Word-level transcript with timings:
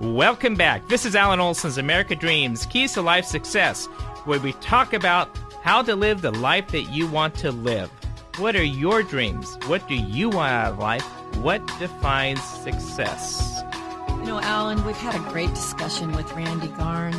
Welcome 0.00 0.56
back. 0.56 0.88
This 0.88 1.06
is 1.06 1.16
Alan 1.16 1.40
Olson's 1.40 1.78
America 1.78 2.14
Dreams 2.14 2.66
Keys 2.66 2.92
to 2.92 3.00
Life 3.00 3.24
Success, 3.24 3.86
where 4.26 4.38
we 4.38 4.52
talk 4.54 4.92
about 4.92 5.34
how 5.62 5.80
to 5.80 5.96
live 5.96 6.20
the 6.20 6.32
life 6.32 6.68
that 6.68 6.82
you 6.82 7.06
want 7.06 7.34
to 7.36 7.50
live. 7.50 7.90
What 8.36 8.54
are 8.56 8.62
your 8.62 9.02
dreams? 9.02 9.56
What 9.68 9.88
do 9.88 9.94
you 9.94 10.28
want 10.28 10.52
out 10.52 10.74
of 10.74 10.78
life? 10.78 11.02
What 11.36 11.66
defines 11.78 12.42
success? 12.42 13.62
You 14.10 14.26
know, 14.26 14.38
Alan, 14.38 14.84
we've 14.84 14.98
had 14.98 15.14
a 15.14 15.30
great 15.30 15.54
discussion 15.54 16.12
with 16.12 16.30
Randy 16.34 16.68
Garn, 16.68 17.14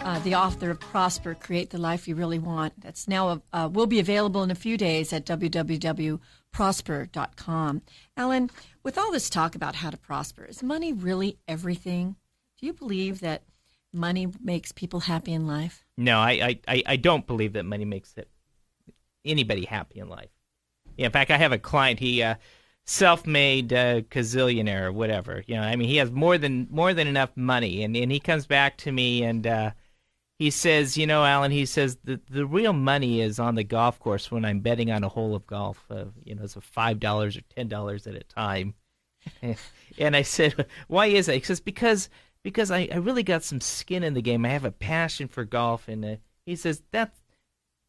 uh, 0.00 0.18
the 0.24 0.34
author 0.34 0.70
of 0.70 0.80
Prosper 0.80 1.34
Create 1.34 1.68
the 1.68 1.76
Life 1.76 2.08
You 2.08 2.14
Really 2.14 2.38
Want. 2.38 2.72
That's 2.80 3.08
now 3.08 3.42
uh, 3.52 3.68
will 3.70 3.86
be 3.86 4.00
available 4.00 4.42
in 4.42 4.50
a 4.50 4.54
few 4.54 4.78
days 4.78 5.12
at 5.12 5.26
www.prosper.com. 5.26 7.82
Alan, 8.16 8.50
with 8.82 8.96
all 8.96 9.12
this 9.12 9.28
talk 9.28 9.54
about 9.54 9.74
how 9.74 9.90
to 9.90 9.98
prosper, 9.98 10.46
is 10.46 10.62
money 10.62 10.94
really 10.94 11.36
everything? 11.46 12.16
Do 12.62 12.68
you 12.68 12.74
believe 12.74 13.20
that 13.20 13.42
money 13.92 14.28
makes 14.40 14.70
people 14.70 15.00
happy 15.00 15.32
in 15.32 15.48
life? 15.48 15.84
No, 15.96 16.20
I, 16.20 16.60
I, 16.68 16.82
I 16.86 16.96
don't 16.96 17.26
believe 17.26 17.54
that 17.54 17.64
money 17.64 17.84
makes 17.84 18.14
it, 18.16 18.28
anybody 19.24 19.64
happy 19.64 19.98
in 19.98 20.08
life. 20.08 20.30
Yeah, 20.96 21.06
in 21.06 21.12
fact, 21.12 21.32
I 21.32 21.38
have 21.38 21.50
a 21.50 21.58
client. 21.58 21.98
He 21.98 22.22
uh, 22.22 22.36
self-made 22.86 23.72
uh, 23.72 24.02
gazillionaire 24.02 24.84
or 24.84 24.92
whatever. 24.92 25.42
You 25.48 25.56
know, 25.56 25.62
I 25.62 25.74
mean, 25.74 25.88
he 25.88 25.96
has 25.96 26.12
more 26.12 26.38
than 26.38 26.68
more 26.70 26.94
than 26.94 27.08
enough 27.08 27.30
money, 27.34 27.82
and 27.82 27.96
and 27.96 28.12
he 28.12 28.20
comes 28.20 28.46
back 28.46 28.76
to 28.78 28.92
me 28.92 29.24
and 29.24 29.44
uh, 29.44 29.70
he 30.38 30.50
says, 30.50 30.96
you 30.96 31.06
know, 31.06 31.24
Alan, 31.24 31.50
he 31.50 31.66
says 31.66 31.98
the 32.04 32.20
the 32.30 32.46
real 32.46 32.72
money 32.72 33.20
is 33.20 33.40
on 33.40 33.56
the 33.56 33.64
golf 33.64 33.98
course 33.98 34.30
when 34.30 34.44
I'm 34.44 34.60
betting 34.60 34.92
on 34.92 35.02
a 35.02 35.08
hole 35.08 35.34
of 35.34 35.48
golf. 35.48 35.84
Uh, 35.90 36.04
you 36.24 36.36
know, 36.36 36.44
it's 36.44 36.54
a 36.54 36.60
five 36.60 37.00
dollars 37.00 37.36
or 37.36 37.42
ten 37.42 37.66
dollars 37.66 38.06
at 38.06 38.14
a 38.14 38.22
time. 38.22 38.74
and 39.98 40.16
I 40.16 40.22
said, 40.22 40.66
why 40.86 41.06
is 41.06 41.26
that? 41.26 41.34
He 41.34 41.42
says 41.42 41.60
because 41.60 42.08
because 42.42 42.70
I, 42.70 42.88
I 42.92 42.96
really 42.96 43.22
got 43.22 43.44
some 43.44 43.60
skin 43.60 44.02
in 44.02 44.14
the 44.14 44.22
game. 44.22 44.44
I 44.44 44.50
have 44.50 44.64
a 44.64 44.72
passion 44.72 45.28
for 45.28 45.44
golf, 45.44 45.88
and 45.88 46.04
uh, 46.04 46.16
he 46.44 46.56
says 46.56 46.82
that 46.92 47.14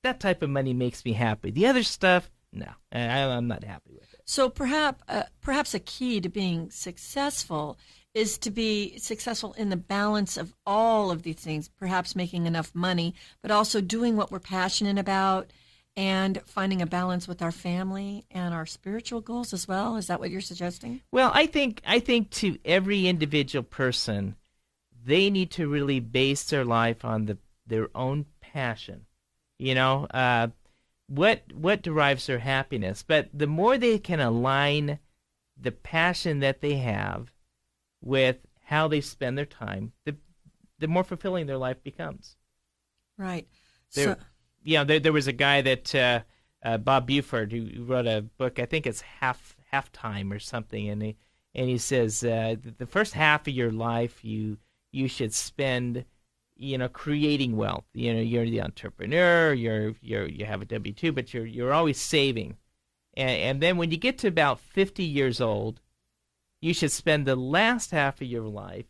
that 0.04 0.20
type 0.20 0.42
of 0.42 0.50
money 0.50 0.74
makes 0.74 1.04
me 1.06 1.14
happy. 1.14 1.50
The 1.50 1.68
other 1.68 1.84
stuff, 1.84 2.30
no, 2.52 2.68
I, 2.92 3.24
I'm 3.24 3.48
not 3.48 3.64
happy 3.64 3.94
with 3.94 4.14
it. 4.14 4.22
So 4.26 4.50
perhaps 4.50 5.02
uh, 5.08 5.24
perhaps 5.42 5.74
a 5.74 5.80
key 5.80 6.22
to 6.22 6.30
being 6.30 6.70
successful 6.70 7.78
is 8.14 8.38
to 8.38 8.52
be 8.52 8.98
successful 9.00 9.54
in 9.54 9.70
the 9.70 9.78
balance 9.78 10.38
of 10.38 10.54
all 10.66 11.10
of 11.10 11.24
these 11.24 11.38
things. 11.38 11.70
Perhaps 11.70 12.16
making 12.16 12.46
enough 12.46 12.74
money, 12.76 13.16
but 13.42 13.52
also 13.52 13.82
doing 13.82 14.16
what 14.16 14.32
we're 14.32 14.40
passionate 14.40 15.00
about 15.00 15.52
and 15.96 16.42
finding 16.46 16.82
a 16.82 16.88
balance 16.88 17.28
with 17.28 17.42
our 17.42 17.52
family 17.52 18.26
and 18.32 18.54
our 18.54 18.66
spiritual 18.66 19.22
goals 19.22 19.54
as 19.54 19.68
well. 19.68 19.96
Is 19.96 20.08
that 20.08 20.20
what 20.20 20.32
you're 20.32 20.42
suggesting? 20.42 21.02
Well, 21.12 21.32
I 21.34 21.46
think 21.46 21.82
I 21.86 22.00
think 22.00 22.30
to 22.32 22.58
every 22.66 23.08
individual 23.08 23.64
person 23.64 24.36
they 25.06 25.30
need 25.30 25.52
to 25.52 25.68
really 25.68 26.00
base 26.00 26.44
their 26.46 26.66
life 26.66 27.04
on 27.04 27.26
the 27.26 27.38
their 27.66 27.90
own 27.96 28.26
passion. 28.42 29.06
You 29.58 29.76
know, 29.76 30.06
uh, 30.06 30.48
what 31.08 31.44
what 31.54 31.82
derives 31.82 32.28
their 32.28 32.40
happiness. 32.40 33.04
But 33.06 33.30
the 33.34 33.48
more 33.48 33.78
they 33.78 34.00
can 34.00 34.20
align 34.20 35.00
the 35.60 35.72
passion 35.72 36.40
that 36.40 36.62
they 36.62 36.76
have 36.76 37.32
with 38.02 38.38
how 38.66 38.88
they 38.88 39.02
spend 39.02 39.38
their 39.38 39.46
time, 39.46 39.94
the 40.06 40.16
the 40.80 40.88
more 40.88 41.04
fulfilling 41.04 41.46
their 41.46 41.58
life 41.58 41.84
becomes. 41.84 42.36
Right. 43.18 43.48
There, 43.94 44.16
so, 44.16 44.26
you 44.64 44.78
know, 44.78 44.84
there, 44.84 45.00
there 45.00 45.14
was 45.14 45.28
a 45.28 45.34
guy 45.34 45.62
that 45.62 45.94
uh, 45.94 46.22
uh, 46.64 46.78
Bob 46.78 47.08
Buford 47.08 47.52
who 47.52 47.84
wrote 47.84 48.08
a 48.08 48.22
book. 48.38 48.60
I 48.60 48.66
think 48.66 48.88
it's 48.88 49.02
half 49.02 49.56
half 49.72 49.92
time 49.92 50.32
or 50.32 50.40
something, 50.40 50.90
and 50.90 51.02
he 51.02 51.18
and 51.54 51.70
he 51.70 51.78
says 51.78 52.24
uh, 52.24 52.56
the 52.78 52.88
first 52.88 53.14
half 53.14 53.48
of 53.48 53.54
your 53.54 53.72
life 53.72 54.24
you 54.24 54.58
you 54.94 55.08
should 55.08 55.34
spend 55.34 56.06
you 56.56 56.78
know 56.78 56.88
creating 56.88 57.58
wealth. 57.58 57.86
You 57.94 58.14
know 58.14 58.22
you're 58.22 58.46
the 58.46 58.62
entrepreneur 58.62 59.52
you're 59.54 59.96
you're 60.02 60.28
you 60.28 60.46
have 60.46 60.62
a 60.62 60.66
w2 60.66 61.14
but 61.14 61.34
you're 61.34 61.46
you're 61.46 61.74
always 61.74 62.00
saving. 62.00 62.58
And, 63.16 63.30
and 63.30 63.62
then 63.62 63.78
when 63.78 63.92
you 63.92 63.98
get 63.98 64.18
to 64.20 64.28
about 64.28 64.60
50 64.60 65.04
years 65.04 65.42
old 65.42 65.82
you 66.62 66.74
should 66.74 66.92
spend 66.92 67.26
the 67.26 67.36
last 67.36 67.92
half 67.92 68.22
of 68.22 68.28
your 68.28 68.48
life 68.48 68.86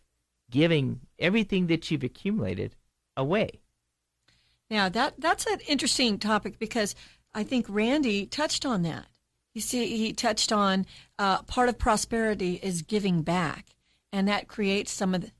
giving 0.52 1.02
everything 1.18 1.68
that 1.68 1.90
you've 1.90 2.04
accumulated 2.04 2.76
away. 3.18 3.62
Now 4.70 4.90
that 4.90 5.16
that's 5.18 5.48
an 5.48 5.60
interesting 5.68 6.20
topic 6.20 6.60
because 6.60 6.96
i 7.34 7.44
think 7.44 7.66
randy 7.70 8.26
touched 8.26 8.66
on 8.66 8.84
that. 8.84 9.06
You 9.54 9.62
see 9.62 9.98
he 9.98 10.14
touched 10.14 10.52
on 10.52 10.86
uh, 11.18 11.44
part 11.44 11.70
of 11.70 11.78
prosperity 11.78 12.60
is 12.62 12.82
giving 12.82 13.22
back 13.22 13.68
and 14.12 14.28
that 14.28 14.48
creates 14.48 14.92
some 14.92 15.16
of 15.16 15.22
the 15.22 15.32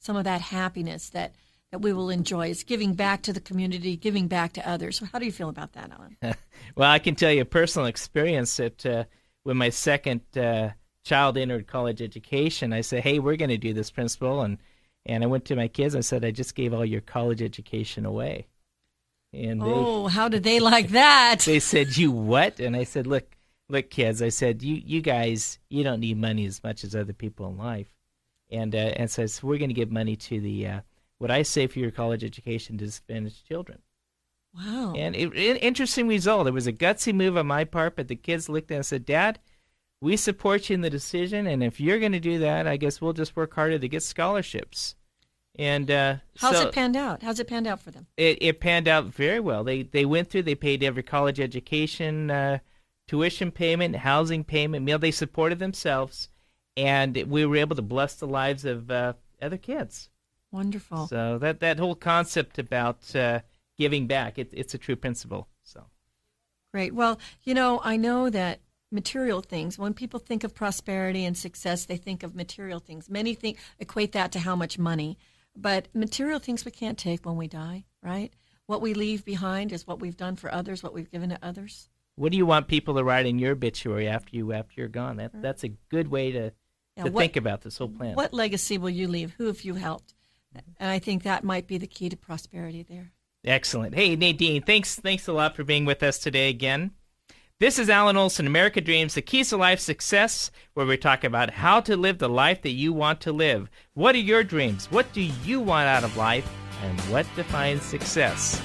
some 0.00 0.16
of 0.16 0.24
that 0.24 0.40
happiness 0.40 1.10
that 1.10 1.34
that 1.70 1.80
we 1.80 1.92
will 1.92 2.10
enjoy. 2.10 2.48
It's 2.48 2.64
giving 2.64 2.94
back 2.94 3.22
to 3.22 3.32
the 3.32 3.40
community, 3.40 3.96
giving 3.96 4.26
back 4.26 4.54
to 4.54 4.68
others. 4.68 4.98
So 4.98 5.06
how 5.06 5.20
do 5.20 5.24
you 5.24 5.30
feel 5.30 5.48
about 5.48 5.74
that, 5.74 5.92
Alan? 5.92 6.16
well, 6.74 6.90
I 6.90 6.98
can 6.98 7.14
tell 7.14 7.30
you 7.30 7.42
a 7.42 7.44
personal 7.44 7.86
experience 7.86 8.56
that 8.56 8.84
uh, 8.84 9.04
when 9.44 9.56
my 9.56 9.68
second 9.68 10.22
uh, 10.36 10.70
child 11.04 11.36
entered 11.36 11.68
college 11.68 12.02
education, 12.02 12.72
I 12.72 12.80
said, 12.80 13.02
"Hey, 13.02 13.18
we're 13.18 13.36
going 13.36 13.50
to 13.50 13.58
do 13.58 13.72
this, 13.72 13.90
principal," 13.90 14.42
and 14.42 14.58
and 15.06 15.22
I 15.22 15.26
went 15.26 15.44
to 15.46 15.56
my 15.56 15.68
kids. 15.68 15.94
And 15.94 16.00
I 16.00 16.02
said, 16.02 16.24
"I 16.24 16.32
just 16.32 16.54
gave 16.54 16.74
all 16.74 16.84
your 16.84 17.00
college 17.00 17.42
education 17.42 18.04
away." 18.04 18.48
And 19.32 19.62
they, 19.62 19.66
oh, 19.66 20.08
how 20.08 20.28
did 20.28 20.42
they 20.42 20.58
like 20.58 20.88
that? 20.88 21.40
they 21.46 21.60
said, 21.60 21.96
"You 21.96 22.10
what?" 22.10 22.58
And 22.58 22.74
I 22.74 22.84
said, 22.84 23.06
"Look, 23.06 23.36
look, 23.68 23.90
kids." 23.90 24.22
I 24.22 24.30
said, 24.30 24.62
"You 24.62 24.74
you 24.84 25.00
guys, 25.00 25.60
you 25.68 25.84
don't 25.84 26.00
need 26.00 26.18
money 26.18 26.46
as 26.46 26.64
much 26.64 26.82
as 26.82 26.96
other 26.96 27.12
people 27.12 27.46
in 27.48 27.56
life." 27.56 27.94
And 28.50 28.74
uh, 28.74 28.92
and 28.96 29.10
says 29.10 29.42
we're 29.42 29.58
going 29.58 29.70
to 29.70 29.74
give 29.74 29.90
money 29.90 30.16
to 30.16 30.40
the 30.40 30.66
uh, 30.66 30.80
what 31.18 31.30
I 31.30 31.42
say 31.42 31.66
for 31.66 31.78
your 31.78 31.90
college 31.90 32.24
education 32.24 32.78
to 32.78 32.90
Spanish 32.90 33.42
children. 33.44 33.80
Wow! 34.54 34.94
And 34.96 35.14
it, 35.14 35.34
it, 35.36 35.62
interesting 35.62 36.08
result. 36.08 36.46
It 36.46 36.52
was 36.52 36.66
a 36.66 36.72
gutsy 36.72 37.14
move 37.14 37.36
on 37.36 37.46
my 37.46 37.64
part, 37.64 37.96
but 37.96 38.08
the 38.08 38.16
kids 38.16 38.48
looked 38.48 38.70
at 38.70 38.76
and 38.76 38.86
said, 38.86 39.06
"Dad, 39.06 39.38
we 40.00 40.16
support 40.16 40.68
you 40.68 40.74
in 40.74 40.80
the 40.80 40.90
decision, 40.90 41.46
and 41.46 41.62
if 41.62 41.80
you're 41.80 42.00
going 42.00 42.12
to 42.12 42.20
do 42.20 42.38
that, 42.40 42.66
I 42.66 42.76
guess 42.76 43.00
we'll 43.00 43.12
just 43.12 43.36
work 43.36 43.54
harder 43.54 43.78
to 43.78 43.88
get 43.88 44.02
scholarships." 44.02 44.96
And 45.56 45.90
uh, 45.90 46.16
how's 46.38 46.56
so 46.56 46.68
it 46.68 46.74
panned 46.74 46.96
out? 46.96 47.22
How's 47.22 47.38
it 47.38 47.48
panned 47.48 47.66
out 47.66 47.80
for 47.80 47.90
them? 47.90 48.06
It, 48.16 48.38
it 48.40 48.60
panned 48.60 48.88
out 48.88 49.06
very 49.06 49.40
well. 49.40 49.62
They 49.62 49.82
they 49.82 50.04
went 50.04 50.30
through. 50.30 50.42
They 50.42 50.54
paid 50.54 50.82
every 50.82 51.02
college 51.02 51.38
education, 51.38 52.30
uh, 52.30 52.58
tuition 53.06 53.50
payment, 53.50 53.96
housing 53.96 54.42
payment, 54.42 54.84
meal. 54.84 54.98
They 54.98 55.10
supported 55.10 55.58
themselves 55.58 56.28
and 56.80 57.16
we 57.28 57.44
were 57.44 57.56
able 57.56 57.76
to 57.76 57.82
bless 57.82 58.14
the 58.14 58.26
lives 58.26 58.64
of 58.64 58.90
uh, 58.90 59.12
other 59.42 59.58
kids. 59.58 60.08
Wonderful. 60.50 61.06
So 61.06 61.38
that 61.38 61.60
that 61.60 61.78
whole 61.78 61.94
concept 61.94 62.58
about 62.58 63.14
uh, 63.14 63.40
giving 63.78 64.06
back, 64.06 64.38
it, 64.38 64.50
it's 64.52 64.74
a 64.74 64.78
true 64.78 64.96
principle. 64.96 65.46
So 65.62 65.84
great. 66.72 66.94
Well, 66.94 67.20
you 67.44 67.54
know, 67.54 67.80
I 67.84 67.96
know 67.96 68.30
that 68.30 68.60
material 68.90 69.42
things. 69.42 69.78
When 69.78 69.94
people 69.94 70.18
think 70.18 70.42
of 70.42 70.54
prosperity 70.54 71.24
and 71.24 71.36
success, 71.36 71.84
they 71.84 71.96
think 71.96 72.22
of 72.22 72.34
material 72.34 72.80
things. 72.80 73.08
Many 73.08 73.34
think 73.34 73.58
equate 73.78 74.12
that 74.12 74.32
to 74.32 74.40
how 74.40 74.56
much 74.56 74.78
money, 74.78 75.18
but 75.54 75.88
material 75.94 76.40
things 76.40 76.64
we 76.64 76.72
can't 76.72 76.98
take 76.98 77.24
when 77.24 77.36
we 77.36 77.46
die, 77.46 77.84
right? 78.02 78.32
What 78.66 78.80
we 78.80 78.94
leave 78.94 79.24
behind 79.24 79.72
is 79.72 79.86
what 79.86 80.00
we've 80.00 80.16
done 80.16 80.36
for 80.36 80.52
others, 80.52 80.82
what 80.82 80.94
we've 80.94 81.10
given 81.10 81.30
to 81.30 81.38
others. 81.42 81.88
What 82.16 82.32
do 82.32 82.38
you 82.38 82.46
want 82.46 82.68
people 82.68 82.94
to 82.96 83.04
write 83.04 83.26
in 83.26 83.38
your 83.38 83.52
obituary 83.52 84.08
after 84.08 84.36
you 84.36 84.52
after 84.52 84.74
you're 84.76 84.88
gone? 84.88 85.16
That 85.16 85.40
that's 85.40 85.64
a 85.64 85.68
good 85.68 86.08
way 86.08 86.32
to 86.32 86.52
to 87.04 87.12
what, 87.12 87.20
think 87.20 87.36
about 87.36 87.62
this 87.62 87.78
whole 87.78 87.88
plan. 87.88 88.14
What 88.14 88.32
legacy 88.32 88.78
will 88.78 88.90
you 88.90 89.08
leave? 89.08 89.34
Who 89.38 89.46
have 89.46 89.62
you 89.62 89.74
helped? 89.74 90.14
And 90.78 90.90
I 90.90 90.98
think 90.98 91.22
that 91.22 91.44
might 91.44 91.66
be 91.66 91.78
the 91.78 91.86
key 91.86 92.08
to 92.08 92.16
prosperity 92.16 92.82
there. 92.82 93.12
Excellent. 93.44 93.94
Hey 93.94 94.16
Nadine, 94.16 94.62
thanks 94.62 94.96
thanks 94.96 95.28
a 95.28 95.32
lot 95.32 95.56
for 95.56 95.64
being 95.64 95.84
with 95.84 96.02
us 96.02 96.18
today 96.18 96.48
again. 96.48 96.90
This 97.60 97.78
is 97.78 97.90
Alan 97.90 98.16
Olson, 98.16 98.46
America 98.46 98.80
Dreams, 98.80 99.14
the 99.14 99.22
keys 99.22 99.50
to 99.50 99.56
life 99.58 99.80
success, 99.80 100.50
where 100.72 100.86
we 100.86 100.96
talk 100.96 101.24
about 101.24 101.50
how 101.50 101.80
to 101.80 101.94
live 101.96 102.18
the 102.18 102.28
life 102.28 102.62
that 102.62 102.70
you 102.70 102.92
want 102.92 103.20
to 103.20 103.32
live. 103.32 103.68
What 103.92 104.14
are 104.14 104.18
your 104.18 104.42
dreams? 104.42 104.90
What 104.90 105.12
do 105.12 105.20
you 105.20 105.60
want 105.60 105.86
out 105.86 106.02
of 106.02 106.16
life? 106.16 106.50
And 106.82 106.98
what 107.02 107.26
defines 107.36 107.82
success? 107.82 108.60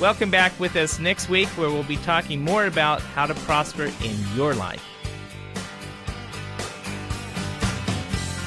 Welcome 0.00 0.30
back 0.30 0.58
with 0.58 0.74
us 0.74 0.98
next 0.98 1.28
week, 1.28 1.48
where 1.50 1.68
we'll 1.68 1.82
be 1.82 1.98
talking 1.98 2.40
more 2.40 2.64
about 2.64 3.02
how 3.02 3.26
to 3.26 3.34
prosper 3.34 3.92
in 4.02 4.16
your 4.34 4.54
life. 4.54 4.82